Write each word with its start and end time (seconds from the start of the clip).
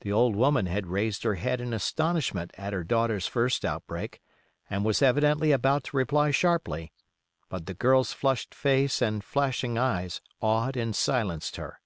The 0.00 0.10
old 0.10 0.34
woman 0.36 0.64
had 0.64 0.86
raised 0.86 1.22
her 1.22 1.34
head 1.34 1.60
in 1.60 1.74
astonishment 1.74 2.50
at 2.56 2.72
her 2.72 2.82
daughter's 2.82 3.26
first 3.26 3.62
outbreak, 3.62 4.22
and 4.70 4.86
was 4.86 5.02
evidently 5.02 5.52
about 5.52 5.84
to 5.84 5.98
reply 5.98 6.30
sharply; 6.30 6.94
but 7.50 7.66
the 7.66 7.74
girl's 7.74 8.14
flushed 8.14 8.54
face 8.54 9.02
and 9.02 9.22
flashing 9.22 9.76
eyes 9.76 10.22
awed 10.40 10.78
and 10.78 10.96
silenced 10.96 11.56
her. 11.56 11.82